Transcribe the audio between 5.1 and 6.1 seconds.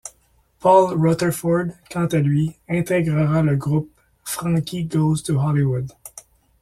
to Hollywood.